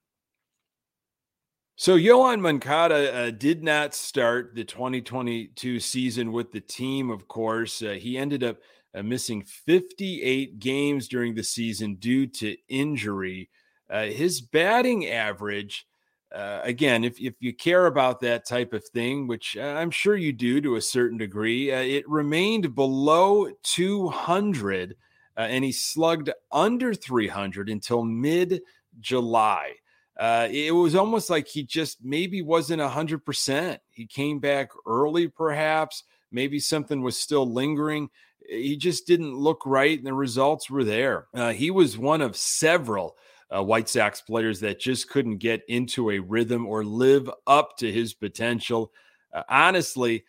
So 1.79 1.99
Yoan 1.99 2.41
Moncada 2.41 3.15
uh, 3.15 3.31
did 3.31 3.63
not 3.63 3.95
start 3.95 4.55
the 4.55 4.65
2022 4.65 5.79
season 5.79 6.33
with 6.33 6.51
the 6.51 6.61
team, 6.61 7.11
of 7.11 7.29
course. 7.29 7.83
Uh, 7.83 7.91
he 7.91 8.17
ended 8.17 8.43
up 8.43 8.57
uh, 8.97 9.03
missing 9.03 9.45
58 9.45 10.59
games 10.59 11.07
during 11.07 11.35
the 11.35 11.45
season 11.45 11.97
due 11.97 12.27
to 12.27 12.57
injury. 12.69 13.51
Uh, 13.89 14.07
his 14.07 14.41
batting 14.41 15.07
average, 15.07 15.87
uh, 16.35 16.61
again, 16.65 17.05
if, 17.05 17.21
if 17.21 17.35
you 17.41 17.55
care 17.55 17.87
about 17.87 18.21
that 18.21 18.47
type 18.47 18.73
of 18.73 18.85
thing, 18.89 19.27
which 19.27 19.57
I'm 19.57 19.91
sure 19.91 20.17
you 20.17 20.33
do 20.33 20.61
to 20.63 20.77
a 20.77 20.81
certain 20.81 21.19
degree, 21.19 21.71
uh, 21.71 21.81
it 21.81 22.09
remained 22.09 22.75
below 22.75 23.49
200 23.63 24.97
and 25.37 25.65
he 25.65 25.73
slugged 25.73 26.31
under 26.51 26.95
300 26.95 27.69
until 27.69 28.03
mid 28.03 28.63
July 28.99 29.75
uh, 30.19 30.49
it 30.51 30.73
was 30.73 30.95
almost 30.95 31.29
like 31.29 31.47
he 31.47 31.63
just 31.63 32.03
maybe 32.03 32.41
wasn't 32.41 32.81
100%. 32.81 33.79
He 33.91 34.07
came 34.07 34.39
back 34.39 34.71
early, 34.87 35.29
perhaps. 35.29 36.05
Maybe 36.33 36.59
something 36.59 37.03
was 37.03 37.19
still 37.19 37.51
lingering. 37.51 38.09
He 38.49 38.77
just 38.77 39.07
didn't 39.07 39.35
look 39.35 39.65
right, 39.67 39.97
and 39.97 40.07
the 40.07 40.15
results 40.15 40.71
were 40.71 40.85
there. 40.85 41.27
Uh, 41.35 41.53
he 41.53 41.71
was 41.71 41.99
one 41.99 42.21
of 42.21 42.37
several 42.37 43.17
uh, 43.55 43.63
White 43.63 43.89
Sox 43.89 44.21
players 44.21 44.61
that 44.61 44.81
just 44.81 45.09
couldn't 45.09 45.39
get 45.39 45.63
into 45.69 46.11
a 46.11 46.19
rhythm 46.19 46.67
or 46.67 46.85
live 46.85 47.31
up 47.47 47.77
to 47.79 47.91
his 47.91 48.15
potential. 48.15 48.93
Uh, 49.33 49.43
honestly, 49.49 50.25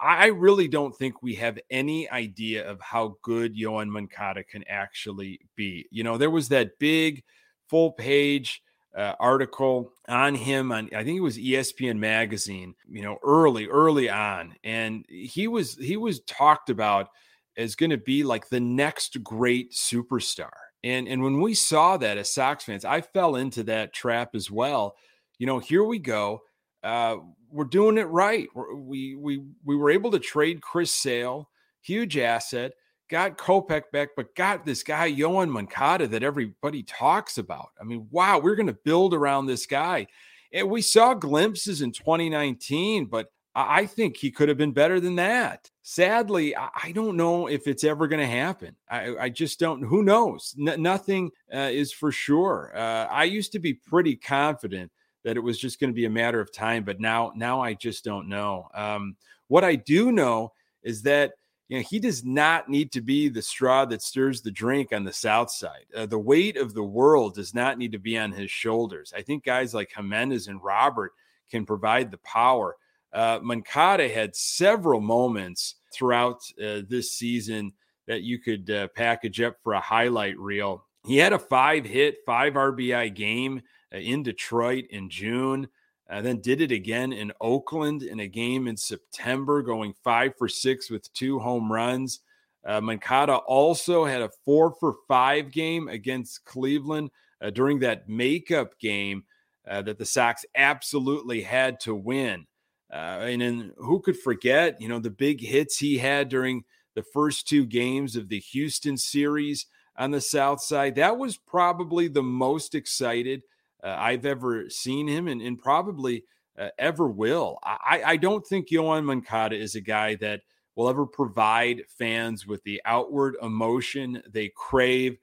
I 0.00 0.26
really 0.26 0.68
don't 0.68 0.94
think 0.94 1.22
we 1.22 1.34
have 1.36 1.58
any 1.70 2.10
idea 2.10 2.68
of 2.68 2.80
how 2.80 3.16
good 3.22 3.56
Yoan 3.56 3.88
Moncada 3.88 4.44
can 4.44 4.62
actually 4.68 5.40
be. 5.56 5.86
You 5.90 6.04
know, 6.04 6.18
there 6.18 6.30
was 6.30 6.48
that 6.50 6.78
big 6.78 7.24
full 7.68 7.92
page 7.92 8.62
uh, 8.96 9.14
article 9.18 9.92
on 10.08 10.34
him 10.34 10.72
on 10.72 10.90
I 10.94 11.04
think 11.04 11.16
it 11.16 11.22
was 11.22 11.38
ESPN 11.38 11.98
magazine, 11.98 12.74
you 12.90 13.02
know, 13.02 13.18
early 13.22 13.66
early 13.66 14.10
on 14.10 14.54
and 14.64 15.04
he 15.08 15.46
was 15.46 15.76
he 15.76 15.96
was 15.96 16.20
talked 16.20 16.68
about 16.68 17.10
as 17.58 17.74
going 17.74 17.90
to 17.90 17.98
be 17.98 18.22
like 18.22 18.48
the 18.48 18.60
next 18.60 19.22
great 19.22 19.72
superstar. 19.72 20.50
And 20.82 21.06
and 21.08 21.22
when 21.22 21.40
we 21.40 21.54
saw 21.54 21.96
that 21.98 22.16
as 22.16 22.32
Sox 22.32 22.64
fans, 22.64 22.84
I 22.84 23.02
fell 23.02 23.36
into 23.36 23.64
that 23.64 23.92
trap 23.92 24.34
as 24.34 24.50
well. 24.50 24.96
You 25.38 25.46
know, 25.46 25.58
here 25.58 25.84
we 25.84 25.98
go. 25.98 26.40
Uh, 26.82 27.16
we're 27.50 27.64
doing 27.64 27.98
it 27.98 28.04
right. 28.04 28.48
We 28.74 29.16
we 29.16 29.42
we 29.64 29.76
were 29.76 29.90
able 29.90 30.12
to 30.12 30.18
trade 30.18 30.62
Chris 30.62 30.94
Sale, 30.94 31.50
huge 31.82 32.16
asset 32.16 32.72
got 33.08 33.38
Kopech 33.38 33.84
back, 33.92 34.10
but 34.16 34.34
got 34.34 34.64
this 34.64 34.82
guy, 34.82 35.10
Yoan 35.10 35.48
Moncada, 35.48 36.06
that 36.08 36.22
everybody 36.22 36.82
talks 36.82 37.38
about. 37.38 37.70
I 37.80 37.84
mean, 37.84 38.06
wow, 38.10 38.38
we're 38.38 38.54
going 38.54 38.66
to 38.66 38.78
build 38.84 39.14
around 39.14 39.46
this 39.46 39.66
guy. 39.66 40.06
And 40.52 40.70
we 40.70 40.82
saw 40.82 41.14
glimpses 41.14 41.82
in 41.82 41.92
2019, 41.92 43.06
but 43.06 43.32
I 43.54 43.86
think 43.86 44.16
he 44.16 44.30
could 44.30 44.48
have 44.48 44.58
been 44.58 44.72
better 44.72 45.00
than 45.00 45.16
that. 45.16 45.70
Sadly, 45.82 46.54
I 46.56 46.92
don't 46.92 47.16
know 47.16 47.48
if 47.48 47.66
it's 47.66 47.82
ever 47.82 48.06
going 48.06 48.20
to 48.20 48.26
happen. 48.26 48.76
I, 48.88 49.16
I, 49.16 49.28
just 49.30 49.58
don't. 49.58 49.82
Who 49.82 50.02
knows? 50.02 50.54
N- 50.60 50.80
nothing 50.80 51.30
uh, 51.52 51.70
is 51.72 51.92
for 51.92 52.12
sure. 52.12 52.70
Uh, 52.74 53.06
I 53.10 53.24
used 53.24 53.52
to 53.52 53.58
be 53.58 53.74
pretty 53.74 54.14
confident 54.14 54.92
that 55.24 55.36
it 55.36 55.40
was 55.40 55.58
just 55.58 55.80
going 55.80 55.90
to 55.90 55.94
be 55.94 56.04
a 56.04 56.10
matter 56.10 56.40
of 56.40 56.52
time, 56.52 56.84
but 56.84 57.00
now, 57.00 57.32
now 57.34 57.60
I 57.60 57.74
just 57.74 58.04
don't 58.04 58.28
know. 58.28 58.68
Um, 58.74 59.16
what 59.48 59.64
I 59.64 59.74
do 59.74 60.12
know 60.12 60.52
is 60.82 61.02
that 61.02 61.32
you 61.68 61.78
know, 61.78 61.84
he 61.88 61.98
does 61.98 62.24
not 62.24 62.68
need 62.68 62.92
to 62.92 63.00
be 63.00 63.28
the 63.28 63.42
straw 63.42 63.84
that 63.86 64.02
stirs 64.02 64.40
the 64.40 64.50
drink 64.50 64.92
on 64.92 65.04
the 65.04 65.12
South 65.12 65.50
side. 65.50 65.84
Uh, 65.94 66.06
the 66.06 66.18
weight 66.18 66.56
of 66.56 66.72
the 66.72 66.82
world 66.82 67.34
does 67.34 67.54
not 67.54 67.76
need 67.76 67.92
to 67.92 67.98
be 67.98 68.16
on 68.16 68.32
his 68.32 68.50
shoulders. 68.50 69.12
I 69.14 69.22
think 69.22 69.44
guys 69.44 69.74
like 69.74 69.92
Jimenez 69.94 70.48
and 70.48 70.62
Robert 70.62 71.12
can 71.50 71.66
provide 71.66 72.10
the 72.10 72.18
power. 72.18 72.76
Uh, 73.12 73.38
Moncada 73.42 74.08
had 74.08 74.36
several 74.36 75.00
moments 75.00 75.76
throughout 75.92 76.42
uh, 76.62 76.82
this 76.88 77.12
season 77.12 77.72
that 78.06 78.22
you 78.22 78.38
could 78.38 78.70
uh, 78.70 78.88
package 78.96 79.40
up 79.40 79.56
for 79.62 79.74
a 79.74 79.80
highlight 79.80 80.38
reel. 80.38 80.84
He 81.06 81.16
had 81.16 81.32
a 81.32 81.38
five 81.38 81.84
hit, 81.84 82.18
five 82.26 82.54
RBI 82.54 83.14
game 83.14 83.62
uh, 83.94 83.98
in 83.98 84.22
Detroit 84.22 84.84
in 84.90 85.08
June. 85.08 85.68
Uh, 86.10 86.22
then 86.22 86.40
did 86.40 86.62
it 86.62 86.72
again 86.72 87.12
in 87.12 87.32
Oakland 87.40 88.02
in 88.02 88.20
a 88.20 88.28
game 88.28 88.66
in 88.66 88.76
September, 88.76 89.62
going 89.62 89.94
five 90.02 90.32
for 90.38 90.48
six 90.48 90.90
with 90.90 91.12
two 91.12 91.38
home 91.38 91.70
runs. 91.70 92.20
Uh, 92.64 92.80
Moncada 92.80 93.36
also 93.36 94.04
had 94.04 94.22
a 94.22 94.30
four 94.44 94.74
for 94.80 94.96
five 95.06 95.50
game 95.50 95.88
against 95.88 96.44
Cleveland 96.44 97.10
uh, 97.42 97.50
during 97.50 97.78
that 97.80 98.08
makeup 98.08 98.78
game 98.78 99.24
that 99.70 99.98
the 99.98 100.04
Sox 100.06 100.46
absolutely 100.54 101.42
had 101.42 101.78
to 101.80 101.94
win. 101.94 102.46
Uh, 102.92 103.20
and 103.22 103.42
then 103.42 103.72
who 103.76 104.00
could 104.00 104.18
forget, 104.18 104.80
you 104.80 104.88
know, 104.88 104.98
the 104.98 105.10
big 105.10 105.40
hits 105.40 105.78
he 105.78 105.98
had 105.98 106.28
during 106.28 106.64
the 106.94 107.02
first 107.02 107.46
two 107.46 107.66
games 107.66 108.16
of 108.16 108.28
the 108.28 108.40
Houston 108.40 108.96
series 108.96 109.66
on 109.96 110.10
the 110.10 110.20
South 110.20 110.60
side? 110.60 110.94
That 110.94 111.18
was 111.18 111.36
probably 111.36 112.08
the 112.08 112.22
most 112.22 112.74
excited 112.74 113.42
uh, 113.84 113.94
I've 113.98 114.24
ever 114.26 114.70
seen 114.70 115.06
him 115.06 115.28
and, 115.28 115.42
and 115.42 115.58
probably 115.58 116.24
uh, 116.58 116.70
ever 116.78 117.08
will. 117.08 117.58
I, 117.62 118.02
I 118.04 118.16
don't 118.16 118.44
think 118.44 118.68
Yoan 118.68 119.04
Moncada 119.04 119.56
is 119.56 119.74
a 119.74 119.80
guy 119.80 120.16
that 120.16 120.40
will 120.74 120.88
ever 120.88 121.06
provide 121.06 121.82
fans 121.98 122.46
with 122.46 122.62
the 122.64 122.80
outward 122.84 123.36
emotion 123.42 124.22
they 124.28 124.50
crave. 124.54 125.18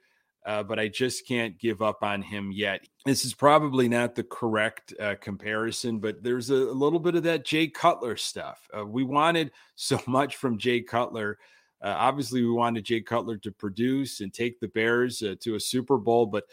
Uh, 0.45 0.61
but 0.61 0.77
I 0.77 0.87
just 0.87 1.27
can't 1.27 1.57
give 1.57 1.81
up 1.81 2.03
on 2.03 2.21
him 2.21 2.51
yet. 2.51 2.87
This 3.03 3.25
is 3.25 3.33
probably 3.33 3.89
not 3.89 4.13
the 4.13 4.23
correct 4.23 4.93
uh, 4.99 5.15
comparison, 5.19 5.97
but 5.97 6.21
there's 6.21 6.51
a, 6.51 6.55
a, 6.55 6.71
little 6.71 6.99
bit 6.99 7.15
of 7.15 7.23
that 7.23 7.45
Jay 7.45 7.67
Cutler 7.67 8.15
stuff. 8.15 8.69
Uh, 8.75 8.85
we 8.85 9.03
wanted 9.03 9.51
so 9.75 9.99
much 10.05 10.35
from 10.35 10.59
Jay 10.59 10.81
Cutler. 10.81 11.39
Uh, 11.81 11.95
obviously, 11.97 12.43
we 12.43 12.51
wanted 12.51 12.85
Jay 12.85 13.01
Cutler 13.01 13.37
to 13.37 13.51
produce 13.51 14.21
and 14.21 14.31
take 14.31 14.59
the 14.59 14.67
Bears 14.67 15.23
uh, 15.23 15.33
to 15.41 15.55
a 15.55 15.59
Super 15.59 15.97
Bowl, 15.97 16.27
but 16.27 16.45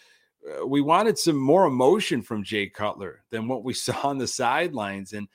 we 0.67 0.81
wanted 0.81 1.19
some 1.19 1.37
more 1.37 1.67
emotion 1.67 2.23
from 2.23 2.43
Jay 2.43 2.67
Cutler 2.67 3.23
than 3.31 3.47
what 3.47 3.63
we 3.63 3.75
saw 3.75 4.09
on 4.09 4.19
the 4.19 4.27
sidelines. 4.27 5.13
And 5.13 5.29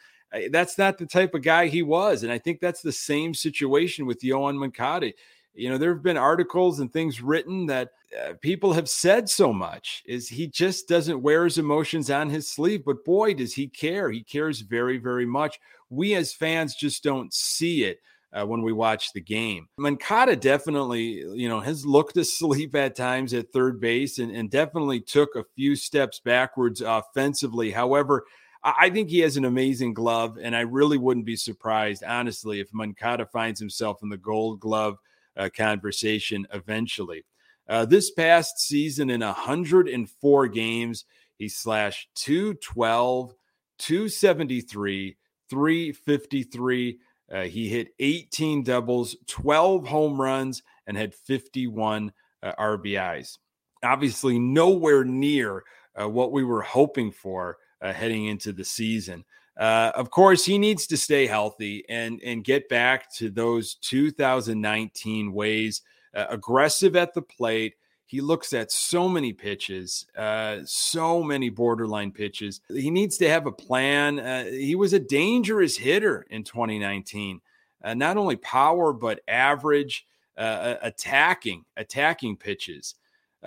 that's 0.52 0.78
not 0.78 0.98
the 0.98 1.06
type 1.06 1.34
of 1.34 1.44
guy 1.44 1.68
he 1.68 1.84
was. 1.84 2.24
And 2.24 2.32
I 2.32 2.38
think 2.38 2.60
that's 2.60 2.82
the 2.82 2.92
same 2.92 3.34
situation 3.34 4.06
with 4.06 4.22
Yoan 4.22 4.58
Moncada. 4.58 5.14
You 5.58 5.70
know, 5.70 5.78
there 5.78 5.94
have 5.94 6.04
been 6.04 6.18
articles 6.18 6.80
and 6.80 6.92
things 6.92 7.22
written 7.22 7.66
that 7.66 7.90
uh, 8.18 8.34
people 8.42 8.74
have 8.74 8.88
said 8.88 9.28
so 9.28 9.52
much 9.52 10.04
is 10.06 10.30
he 10.30 10.48
just 10.48 10.88
doesn't 10.88 11.22
wear 11.22 11.46
his 11.46 11.58
emotions 11.58 12.12
on 12.12 12.30
his 12.30 12.50
sleeve. 12.50 12.86
But 12.86 13.04
boy, 13.04 13.34
does 13.34 13.54
he 13.54 13.68
care. 13.68 14.12
He 14.12 14.24
cares 14.24 14.62
very, 14.62 14.98
very 14.98 15.26
much. 15.26 15.60
We 15.90 16.16
as 16.16 16.32
fans 16.32 16.76
just 16.76 17.04
don't 17.04 17.34
see 17.34 17.86
it 17.86 18.00
uh, 18.34 18.46
when 18.46 18.62
we 18.62 18.72
watch 18.72 19.14
the 19.14 19.22
game. 19.22 19.68
Moncada 19.78 20.36
definitely, 20.36 21.24
you 21.34 21.50
know, 21.50 21.60
has 21.60 21.86
looked 21.86 22.18
asleep 22.18 22.76
at 22.76 22.96
times 22.96 23.34
at 23.34 23.52
third 23.52 23.80
base 23.80 24.20
and, 24.20 24.32
and 24.32 24.52
definitely 24.52 25.00
took 25.00 25.36
a 25.36 25.46
few 25.56 25.76
steps 25.76 26.20
backwards 26.20 26.82
offensively. 26.82 27.72
However, 27.72 28.26
I 28.64 28.90
think 28.90 29.10
he 29.10 29.20
has 29.20 29.38
an 29.38 29.46
amazing 29.46 29.94
glove, 29.94 30.38
and 30.42 30.56
I 30.56 30.62
really 30.62 30.98
wouldn't 30.98 31.26
be 31.26 31.36
surprised, 31.36 32.04
honestly, 32.04 32.60
if 32.60 32.74
Moncada 32.74 33.26
finds 33.26 33.60
himself 33.60 34.00
in 34.04 34.10
the 34.10 34.18
gold 34.18 34.60
glove 34.60 34.98
uh, 35.38 35.50
conversation 35.56 36.48
eventually. 36.54 37.24
Uh, 37.70 37.86
this 37.86 38.12
past 38.12 38.60
season, 38.60 39.10
in 39.10 39.22
104 39.22 40.48
games, 40.48 41.06
he 41.38 41.50
slashed 41.50 42.10
212, 42.16 43.34
273, 43.80 45.18
353, 45.50 47.00
uh, 47.30 47.42
he 47.44 47.68
hit 47.68 47.90
18 48.00 48.64
doubles, 48.64 49.16
12 49.28 49.88
home 49.88 50.20
runs, 50.20 50.64
and 50.88 50.98
had 50.98 51.14
51 51.14 52.12
uh, 52.42 52.54
RBIs. 52.58 53.38
Obviously, 53.84 54.40
nowhere 54.40 55.04
near 55.04 55.64
uh, 56.00 56.08
what 56.08 56.32
we 56.32 56.44
were 56.44 56.62
hoping 56.62 57.12
for 57.12 57.58
uh, 57.82 57.92
heading 57.92 58.26
into 58.26 58.54
the 58.54 58.64
season. 58.64 59.26
Uh, 59.58 59.92
of 59.96 60.12
course, 60.12 60.46
he 60.46 60.58
needs 60.58 60.86
to 60.88 60.98
stay 60.98 61.26
healthy 61.26 61.84
and 61.90 62.22
and 62.24 62.44
get 62.44 62.70
back 62.70 63.12
to 63.16 63.30
those 63.30 63.76
2019 63.76 65.34
ways. 65.34 65.82
Uh, 66.16 66.26
aggressive 66.30 66.96
at 66.96 67.14
the 67.14 67.22
plate. 67.22 67.76
he 68.06 68.22
looks 68.22 68.54
at 68.54 68.72
so 68.72 69.10
many 69.10 69.34
pitches, 69.34 70.06
uh, 70.18 70.60
so 70.66 71.22
many 71.22 71.50
borderline 71.50 72.12
pitches. 72.12 72.62
He 72.70 72.90
needs 72.90 73.18
to 73.18 73.30
have 73.30 73.46
a 73.46 73.52
plan. 73.52 74.20
Uh, 74.20 74.46
he 74.46 74.76
was 74.76 74.94
a 74.94 75.00
dangerous 75.00 75.76
hitter 75.76 76.26
in 76.30 76.44
2019, 76.44 77.42
uh, 77.84 77.94
not 77.94 78.16
only 78.16 78.38
power 78.38 78.94
but 78.94 79.20
average, 79.28 80.08
attacking, 80.38 81.66
attacking 81.76 82.38
pitches. 82.38 82.96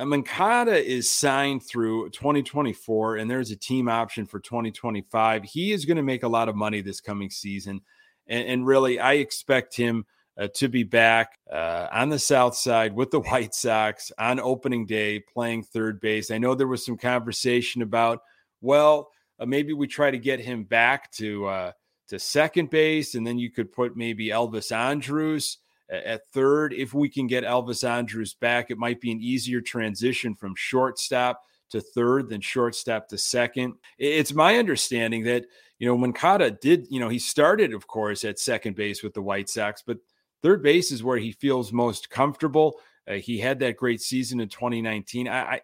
Uh, 0.00 0.06
Moncada 0.06 0.82
is 0.82 1.10
signed 1.10 1.62
through 1.62 2.08
2024, 2.08 3.16
and 3.16 3.30
there's 3.30 3.50
a 3.50 3.56
team 3.56 3.86
option 3.86 4.24
for 4.24 4.40
2025. 4.40 5.44
He 5.44 5.72
is 5.72 5.84
going 5.84 5.98
to 5.98 6.02
make 6.02 6.22
a 6.22 6.28
lot 6.28 6.48
of 6.48 6.56
money 6.56 6.80
this 6.80 7.02
coming 7.02 7.28
season, 7.28 7.82
and, 8.26 8.48
and 8.48 8.66
really, 8.66 8.98
I 8.98 9.14
expect 9.14 9.76
him 9.76 10.06
uh, 10.38 10.48
to 10.54 10.68
be 10.68 10.84
back 10.84 11.38
uh, 11.52 11.88
on 11.92 12.08
the 12.08 12.18
South 12.18 12.56
Side 12.56 12.94
with 12.94 13.10
the 13.10 13.20
White 13.20 13.54
Sox 13.54 14.10
on 14.18 14.40
opening 14.40 14.86
day 14.86 15.20
playing 15.20 15.64
third 15.64 16.00
base. 16.00 16.30
I 16.30 16.38
know 16.38 16.54
there 16.54 16.66
was 16.66 16.82
some 16.82 16.96
conversation 16.96 17.82
about, 17.82 18.22
well, 18.62 19.10
uh, 19.38 19.44
maybe 19.44 19.74
we 19.74 19.86
try 19.86 20.10
to 20.10 20.18
get 20.18 20.40
him 20.40 20.64
back 20.64 21.12
to 21.12 21.44
uh, 21.44 21.72
to 22.08 22.18
second 22.18 22.70
base, 22.70 23.16
and 23.16 23.26
then 23.26 23.38
you 23.38 23.50
could 23.50 23.70
put 23.70 23.98
maybe 23.98 24.28
Elvis 24.28 24.72
Andrus 24.72 25.58
at 25.90 26.26
third. 26.28 26.72
If 26.72 26.94
we 26.94 27.08
can 27.08 27.26
get 27.26 27.44
Elvis 27.44 27.88
Andrus 27.88 28.34
back, 28.34 28.70
it 28.70 28.78
might 28.78 29.00
be 29.00 29.12
an 29.12 29.20
easier 29.20 29.60
transition 29.60 30.34
from 30.34 30.54
shortstop 30.56 31.42
to 31.70 31.80
third 31.80 32.28
than 32.28 32.40
shortstop 32.40 33.08
to 33.08 33.18
second. 33.18 33.74
It's 33.98 34.32
my 34.32 34.56
understanding 34.56 35.24
that, 35.24 35.46
you 35.78 35.86
know, 35.86 35.96
Moncada 35.96 36.50
did, 36.50 36.86
you 36.90 37.00
know, 37.00 37.08
he 37.08 37.18
started, 37.18 37.72
of 37.72 37.86
course, 37.86 38.24
at 38.24 38.38
second 38.38 38.76
base 38.76 39.02
with 39.02 39.14
the 39.14 39.22
White 39.22 39.48
Sox, 39.48 39.82
but 39.86 39.98
third 40.42 40.62
base 40.62 40.90
is 40.92 41.02
where 41.02 41.18
he 41.18 41.32
feels 41.32 41.72
most 41.72 42.10
comfortable. 42.10 42.80
Uh, 43.08 43.14
he 43.14 43.38
had 43.38 43.58
that 43.60 43.76
great 43.76 44.00
season 44.00 44.40
in 44.40 44.48
2019. 44.48 45.28
I, 45.28 45.40
I, 45.42 45.60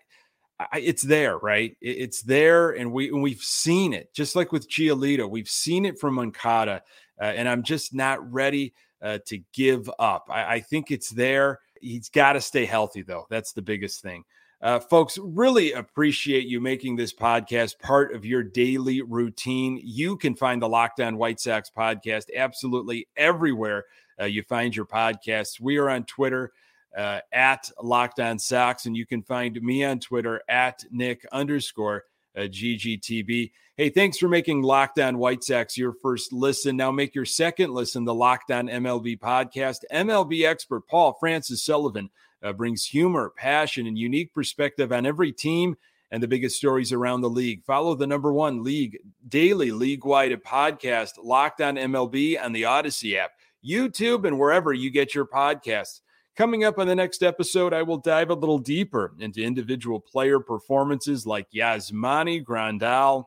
I 0.59 0.79
it's 0.79 1.03
there, 1.03 1.39
right? 1.39 1.77
It, 1.81 1.99
it's 1.99 2.23
there, 2.23 2.71
and 2.71 2.93
we 2.93 3.09
and 3.09 3.23
we've 3.23 3.43
seen 3.43 3.93
it. 3.93 4.13
Just 4.15 4.37
like 4.37 4.53
with 4.53 4.71
Giolito, 4.71 5.29
we've 5.29 5.49
seen 5.49 5.85
it 5.85 5.99
from 5.99 6.15
Moncada, 6.15 6.83
uh, 7.21 7.25
and 7.25 7.49
I'm 7.49 7.63
just 7.63 7.95
not 7.95 8.33
ready 8.33 8.73
uh, 9.03 9.19
to 9.27 9.41
give 9.53 9.91
up. 9.99 10.29
I, 10.31 10.55
I 10.55 10.61
think 10.61 10.91
it's 10.91 11.11
there. 11.11 11.61
He's 11.81 12.09
got 12.09 12.35
to 12.35 12.41
stay 12.41 12.65
healthy, 12.65 13.03
though. 13.03 13.27
That's 13.31 13.53
the 13.53 13.63
biggest 13.63 14.03
thing. 14.03 14.25
Uh, 14.63 14.81
folks, 14.81 15.19
really 15.23 15.73
appreciate 15.73 16.47
you 16.47 16.61
making 16.61 16.97
this 16.97 17.13
podcast 17.13 17.79
part 17.79 18.15
of 18.15 18.25
your 18.25 18.43
daily 18.43 19.03
routine. 19.03 19.79
You 19.85 20.17
can 20.17 20.35
find 20.35 20.63
the 20.63 20.69
Locked 20.69 21.01
On 21.01 21.19
White 21.19 21.39
Sox 21.39 21.71
podcast 21.77 22.25
absolutely 22.35 23.07
everywhere 23.17 23.85
uh, 24.21 24.25
you 24.25 24.43
find 24.43 24.75
your 24.75 24.87
podcasts. 24.87 25.61
We 25.61 25.77
are 25.77 25.91
on 25.91 26.05
Twitter 26.05 26.53
uh, 26.97 27.21
at 27.33 27.71
Locked 27.83 28.21
On 28.21 28.39
Sox, 28.39 28.87
and 28.87 28.97
you 28.97 29.07
can 29.07 29.23
find 29.23 29.61
me 29.61 29.85
on 29.85 30.01
Twitter 30.01 30.41
at 30.49 30.85
Nick 30.91 31.27
underscore 31.33 32.05
uh, 32.37 32.43
GGTB. 32.43 33.53
Hey, 33.79 33.91
thanks 33.91 34.17
for 34.17 34.27
making 34.27 34.63
Locked 34.63 34.99
On 35.01 35.19
White 35.19 35.45
Sox 35.45 35.77
your 35.77 35.93
first 35.93 36.33
listen. 36.33 36.79
Now 36.79 36.91
make 36.91 37.15
your 37.15 37.27
second 37.27 37.75
listen 37.75 38.07
the 38.07 38.15
Locked 38.15 38.51
On 38.51 38.69
MLB 38.69 39.19
podcast. 39.19 39.81
MLB 39.93 40.47
expert 40.47 40.89
Paul 40.89 41.15
Francis 41.21 41.63
Sullivan 41.63 42.09
uh, 42.43 42.55
brings 42.55 42.87
humor, 42.87 43.35
passion, 43.37 43.87
and 43.87 43.99
unique 43.99 44.33
perspective 44.33 44.93
on 44.93 45.05
every 45.05 45.31
team 45.31 45.77
and 46.11 46.23
the 46.23 46.27
biggest 46.27 46.57
stories 46.57 46.91
around 46.91 47.21
the 47.21 47.29
league. 47.29 47.65
Follow 47.65 47.95
the 47.95 48.07
number 48.07 48.33
one 48.33 48.63
league 48.63 48.97
daily 49.29 49.73
league 49.73 50.07
wide 50.07 50.33
podcast, 50.43 51.23
Locked 51.23 51.61
On 51.61 51.77
MLB, 51.77 52.43
on 52.43 52.55
the 52.55 52.65
Odyssey 52.65 53.19
app. 53.19 53.33
YouTube, 53.63 54.27
and 54.27 54.39
wherever 54.39 54.73
you 54.73 54.89
get 54.89 55.15
your 55.15 55.27
podcasts. 55.27 56.01
Coming 56.35 56.65
up 56.65 56.79
on 56.79 56.87
the 56.87 56.95
next 56.95 57.23
episode, 57.23 57.75
I 57.75 57.83
will 57.83 57.99
dive 57.99 58.31
a 58.31 58.35
little 58.35 58.59
deeper 58.59 59.13
into 59.19 59.43
individual 59.43 60.01
player 60.01 60.41
performances 60.41 61.27
like 61.27 61.51
Yasmani 61.51 62.43
Grandal 62.43 63.27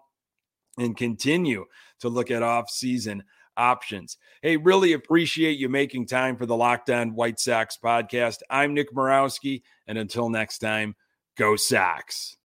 and 0.77 0.95
continue 0.95 1.65
to 1.99 2.09
look 2.09 2.31
at 2.31 2.43
off-season 2.43 3.23
options. 3.57 4.17
Hey, 4.41 4.57
really 4.57 4.93
appreciate 4.93 5.59
you 5.59 5.69
making 5.69 6.07
time 6.07 6.37
for 6.37 6.45
the 6.45 6.55
Locked 6.55 6.89
On 6.89 7.13
White 7.13 7.39
Sox 7.39 7.77
podcast. 7.83 8.37
I'm 8.49 8.73
Nick 8.73 8.93
Morawski, 8.93 9.63
and 9.87 9.97
until 9.97 10.29
next 10.29 10.59
time, 10.59 10.95
go 11.37 11.55
Sox. 11.55 12.37